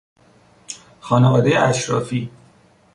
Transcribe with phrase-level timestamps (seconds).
[0.99, 2.31] خانوادهی اشرافی